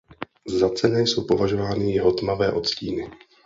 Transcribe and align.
Za 0.47 0.69
cenné 0.69 1.01
jsou 1.01 1.23
považovány 1.27 1.91
jeho 1.91 2.11
tmavé 2.11 2.51
odstíny. 2.51 3.09